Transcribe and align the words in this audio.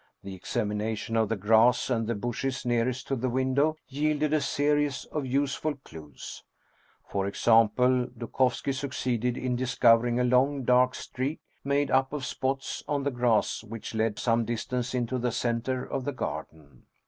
The 0.23 0.33
examination 0.33 1.15
of 1.15 1.29
the 1.29 1.35
grass 1.35 1.91
and 1.91 2.07
the 2.07 2.15
bushes 2.15 2.65
nearest 2.65 3.07
to 3.07 3.15
the 3.15 3.29
window 3.29 3.75
yielded 3.87 4.33
a 4.33 4.41
series 4.41 5.05
of 5.05 5.27
useful 5.27 5.75
clews. 5.83 6.43
For 7.07 7.27
example, 7.27 8.07
Dukovski 8.07 8.73
succeeded 8.73 9.37
in 9.37 9.55
discovering 9.55 10.19
a 10.19 10.23
long, 10.23 10.63
dark 10.63 10.95
streak, 10.95 11.39
made 11.63 11.91
up 11.91 12.13
of 12.13 12.25
spots, 12.25 12.83
on 12.87 13.03
the 13.03 13.11
grass, 13.11 13.63
which 13.63 13.93
led 13.93 14.17
some 14.17 14.43
distance 14.43 14.95
into 14.95 15.19
the 15.19 15.31
center 15.31 15.85
of 15.85 16.05
the 16.05 16.13
garden. 16.13 16.87